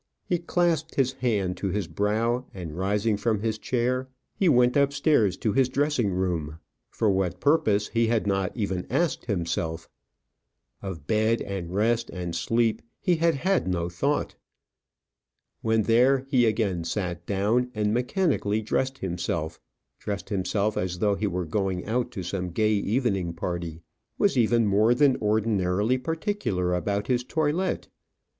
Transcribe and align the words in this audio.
He 0.25 0.39
clasped 0.39 0.95
his 0.95 1.11
hand 1.11 1.57
to 1.57 1.67
his 1.67 1.87
brow, 1.87 2.47
and 2.55 2.75
rising 2.75 3.17
from 3.17 3.41
his 3.41 3.59
chair, 3.59 4.09
he 4.33 4.49
went 4.49 4.75
upstairs 4.75 5.37
to 5.37 5.53
his 5.53 5.69
dressing 5.69 6.09
room. 6.09 6.57
For 6.89 7.11
what 7.11 7.39
purpose, 7.39 7.89
he 7.89 8.07
had 8.07 8.25
not 8.25 8.51
even 8.57 8.87
asked 8.89 9.25
himself. 9.25 9.87
Of 10.81 11.05
bed, 11.05 11.39
and 11.43 11.71
rest, 11.71 12.09
and 12.09 12.35
sleep 12.35 12.81
he 12.99 13.17
had 13.17 13.35
had 13.35 13.67
no 13.67 13.89
thought. 13.89 14.33
When 15.61 15.83
there, 15.83 16.25
he 16.29 16.47
again 16.47 16.83
sat 16.83 17.23
down, 17.27 17.69
and 17.75 17.93
mechanically 17.93 18.63
dressed 18.63 18.97
himself 18.97 19.59
dressed 19.99 20.29
himself 20.29 20.77
as 20.77 20.97
though 20.97 21.13
he 21.13 21.27
were 21.27 21.45
going 21.45 21.85
out 21.85 22.09
to 22.13 22.23
some 22.23 22.49
gay 22.49 22.73
evening 22.73 23.33
party 23.33 23.83
was 24.17 24.35
even 24.35 24.65
more 24.65 24.95
than 24.95 25.15
ordinarily 25.17 25.99
particular 25.99 26.73
about 26.73 27.05
his 27.05 27.23
toilet. 27.23 27.87